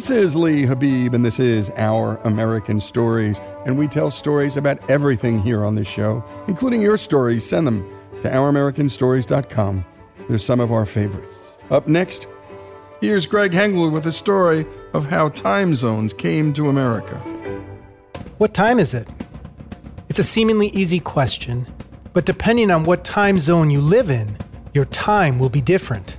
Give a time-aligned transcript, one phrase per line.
[0.00, 3.38] This is Lee Habib, and this is Our American Stories.
[3.66, 7.46] And we tell stories about everything here on this show, including your stories.
[7.46, 7.86] Send them
[8.22, 9.84] to ouramericanstories.com.
[10.26, 11.58] They're some of our favorites.
[11.70, 12.28] Up next,
[13.02, 17.16] here's Greg Hengler with a story of how time zones came to America.
[18.38, 19.06] What time is it?
[20.08, 21.66] It's a seemingly easy question,
[22.14, 24.38] but depending on what time zone you live in,
[24.72, 26.16] your time will be different.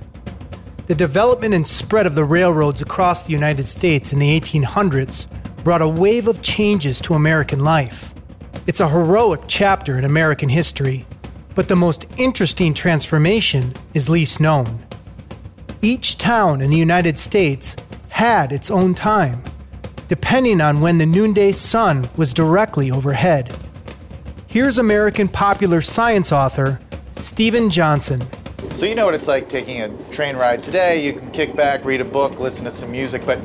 [0.86, 5.26] The development and spread of the railroads across the United States in the 1800s
[5.62, 8.14] brought a wave of changes to American life.
[8.66, 11.06] It's a heroic chapter in American history
[11.54, 14.84] but the most interesting transformation is least known.
[15.80, 17.76] Each town in the United States
[18.08, 19.42] had its own time,
[20.08, 23.56] depending on when the noonday sun was directly overhead.
[24.46, 26.80] Here's American popular science author
[27.12, 28.22] Steven Johnson.
[28.74, 31.04] So, you know what it's like taking a train ride today.
[31.04, 33.38] You can kick back, read a book, listen to some music, but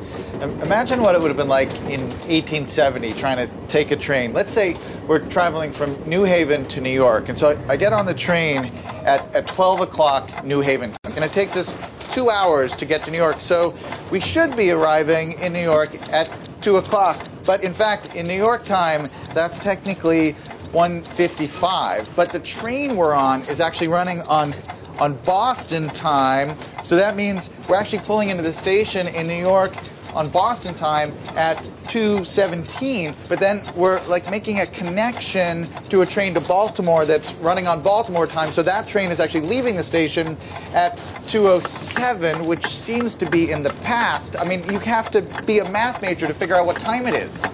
[0.62, 4.32] imagine what it would have been like in 1870 trying to take a train.
[4.32, 7.28] Let's say we're traveling from New Haven to New York.
[7.28, 8.72] And so I, get on the train
[9.04, 11.12] at, at 12 o'clock New Haven time.
[11.14, 11.76] And it takes us
[12.10, 13.38] two hours to get to New York.
[13.38, 13.74] So
[14.10, 16.30] we should be arriving in New York at
[16.62, 17.22] 2 o'clock.
[17.44, 20.32] But in fact, in New York time, that's technically
[20.72, 22.16] 155.
[22.16, 24.54] But the train we're on is actually running on
[24.98, 26.56] on Boston time.
[26.82, 29.72] So that means we're actually pulling into the station in New York
[30.14, 31.56] on Boston time at
[31.88, 37.66] 217, but then we're like making a connection to a train to Baltimore that's running
[37.66, 38.50] on Baltimore time.
[38.50, 40.36] So that train is actually leaving the station
[40.74, 40.96] at
[41.28, 44.36] 207, which seems to be in the past.
[44.38, 47.14] I mean, you have to be a math major to figure out what time it
[47.14, 47.44] is.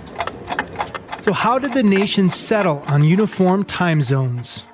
[1.21, 4.65] So, how did the nation settle on uniform time zones?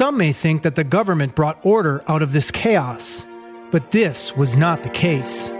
[0.00, 3.22] Some may think that the government brought order out of this chaos,
[3.70, 5.50] but this was not the case.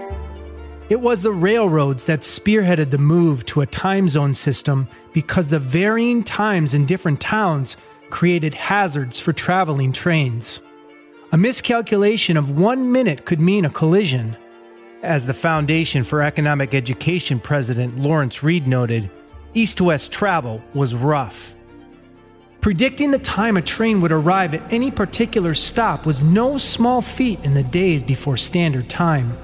[0.89, 5.59] It was the railroads that spearheaded the move to a time zone system because the
[5.59, 7.77] varying times in different towns
[8.09, 10.59] created hazards for traveling trains.
[11.31, 14.35] A miscalculation of one minute could mean a collision.
[15.03, 19.07] As the Foundation for Economic Education president Lawrence Reed noted,
[19.53, 21.53] east west travel was rough.
[22.61, 27.39] Predicting the time a train would arrive at any particular stop was no small feat
[27.43, 29.35] in the days before standard time.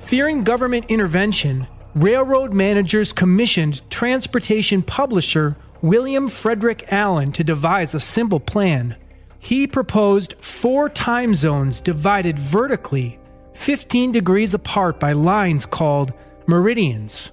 [0.00, 8.38] Fearing government intervention, railroad managers commissioned transportation publisher William Frederick Allen to devise a simple
[8.38, 8.94] plan.
[9.38, 13.18] He proposed four time zones divided vertically,
[13.54, 16.12] 15 degrees apart by lines called
[16.46, 17.30] meridians.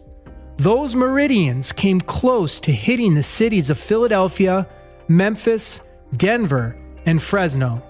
[0.57, 4.67] Those meridians came close to hitting the cities of Philadelphia,
[5.07, 5.81] Memphis,
[6.15, 7.81] Denver, and Fresno.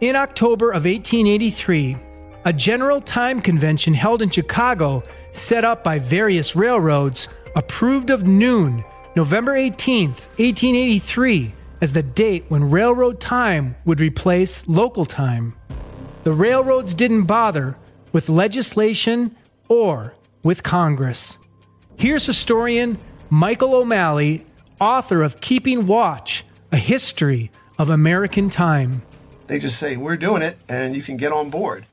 [0.00, 1.96] In October of 1883,
[2.44, 5.02] a general time convention held in Chicago,
[5.32, 8.84] set up by various railroads, approved of noon,
[9.16, 15.54] November 18, 1883, as the date when railroad time would replace local time.
[16.24, 17.76] The railroads didn't bother
[18.12, 19.36] with legislation
[19.68, 21.38] or with Congress.
[21.96, 22.98] Here's historian
[23.30, 24.44] Michael O'Malley,
[24.80, 29.02] author of Keeping Watch A History of American Time.
[29.46, 31.86] They just say, We're doing it, and you can get on board.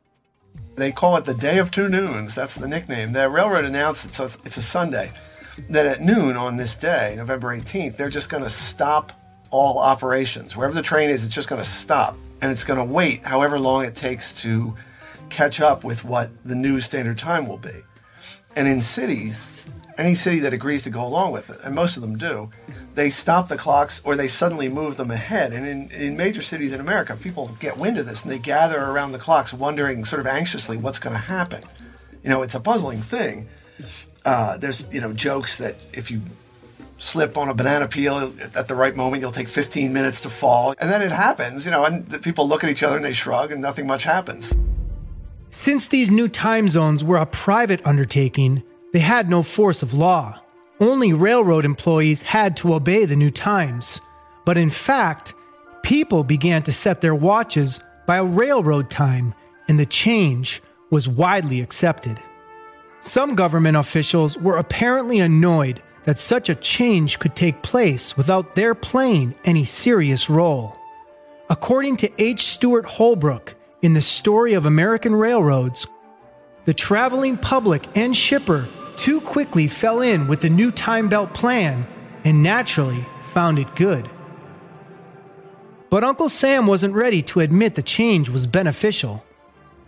[0.76, 2.34] They call it the Day of Two Noons.
[2.34, 3.14] That's the nickname.
[3.14, 5.12] The railroad announced it, so it's, it's a Sunday,
[5.70, 9.14] that at noon on this day, November 18th, they're just going to stop
[9.52, 10.58] all operations.
[10.58, 12.18] Wherever the train is, it's just going to stop.
[12.42, 14.76] And it's going to wait however long it takes to
[15.30, 17.84] catch up with what the new standard time will be.
[18.56, 19.52] And in cities,
[20.02, 22.50] any city that agrees to go along with it, and most of them do,
[22.96, 25.54] they stop the clocks or they suddenly move them ahead.
[25.54, 28.82] And in, in major cities in America, people get wind of this and they gather
[28.82, 31.64] around the clocks wondering sort of anxiously what's going to happen.
[32.24, 33.48] You know, it's a puzzling thing.
[34.26, 36.22] Uh, there's, you know, jokes that if you
[36.98, 40.76] slip on a banana peel at the right moment, you'll take 15 minutes to fall.
[40.80, 43.52] And then it happens, you know, and people look at each other and they shrug
[43.52, 44.56] and nothing much happens.
[45.50, 48.64] Since these new time zones were a private undertaking,
[48.94, 50.40] they had no force of law.
[50.80, 54.02] Only railroad employees had to obey the new times.
[54.46, 55.34] But in fact,
[55.84, 59.34] people began to set their watches by a railroad time,
[59.68, 62.20] and the change was widely accepted.
[63.02, 68.76] Some government officials were apparently annoyed that such a change could take place without their
[68.76, 70.76] playing any serious role.
[71.50, 72.44] According to H.
[72.44, 75.88] Stewart Holbrook in The Story of American Railroads,
[76.66, 78.68] the traveling public and shipper
[78.98, 81.86] too quickly fell in with the new time belt plan
[82.24, 84.10] and naturally found it good.
[85.90, 89.26] But Uncle Sam wasn't ready to admit the change was beneficial.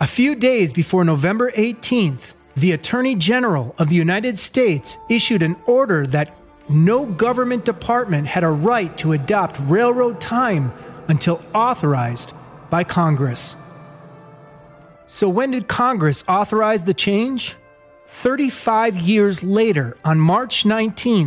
[0.02, 5.56] A few days before November 18th, the Attorney General of the United States issued an
[5.66, 6.36] order that
[6.70, 10.72] no government department had a right to adopt railroad time
[11.08, 12.34] until authorized
[12.70, 13.56] by Congress.
[15.08, 17.56] So, when did Congress authorize the change?
[18.14, 21.26] 35 years later, on March 19,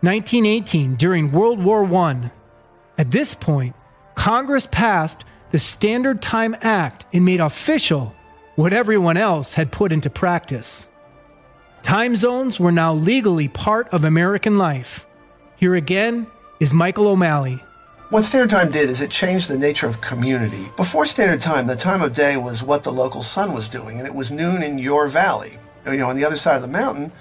[0.00, 2.30] 1918, during World War I.
[2.96, 3.74] At this point,
[4.14, 8.14] Congress passed the Standard Time Act and made official
[8.54, 10.86] what everyone else had put into practice.
[11.82, 15.06] Time zones were now legally part of American life.
[15.56, 16.26] Here again
[16.60, 17.62] is Michael O'Malley.
[18.08, 20.70] What Standard Time did is it changed the nature of community.
[20.76, 24.06] Before Standard Time, the time of day was what the local sun was doing, and
[24.06, 25.58] it was noon in your valley
[25.92, 27.12] you know, on the other side of the mountain,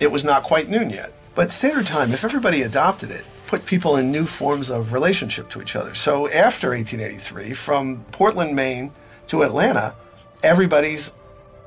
[0.00, 1.12] it was not quite noon yet.
[1.34, 5.62] But standard time, if everybody adopted it, put people in new forms of relationship to
[5.62, 5.94] each other.
[5.94, 8.92] So after 1883, from Portland, Maine
[9.28, 9.94] to Atlanta,
[10.42, 11.12] everybody's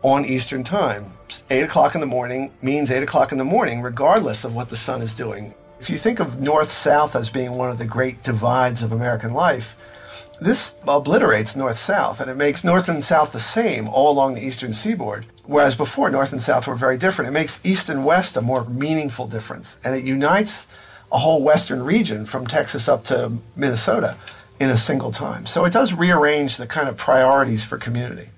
[0.03, 1.13] on Eastern time.
[1.49, 4.77] 8 o'clock in the morning means 8 o'clock in the morning, regardless of what the
[4.77, 5.53] sun is doing.
[5.79, 9.33] If you think of north south as being one of the great divides of American
[9.33, 9.77] life,
[10.41, 14.43] this obliterates north south and it makes north and south the same all along the
[14.43, 15.27] eastern seaboard.
[15.45, 17.29] Whereas before, North and South were very different.
[17.29, 19.79] It makes East and West a more meaningful difference.
[19.83, 20.67] And it unites
[21.11, 24.15] a whole Western region from Texas up to Minnesota
[24.59, 25.45] in a single time.
[25.45, 28.29] So it does rearrange the kind of priorities for community.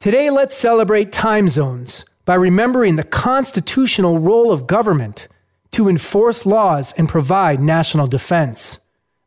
[0.00, 5.28] Today, let's celebrate time zones by remembering the constitutional role of government
[5.72, 8.78] to enforce laws and provide national defense.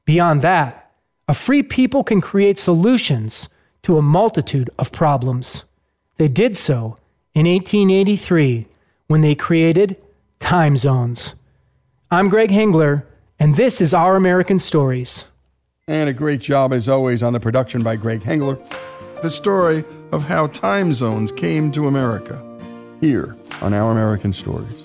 [0.05, 0.84] Beyond that,
[1.27, 3.49] a free people can create solutions
[3.83, 5.63] to a multitude of problems.
[6.17, 6.97] They did so
[7.33, 8.67] in 1883
[9.07, 9.97] when they created
[10.39, 11.35] time zones.
[12.11, 13.03] I'm Greg Hengler,
[13.39, 15.25] and this is Our American Stories.
[15.87, 18.59] And a great job, as always, on the production by Greg Hengler.
[19.21, 22.41] The story of how time zones came to America
[23.01, 24.84] here on Our American Stories.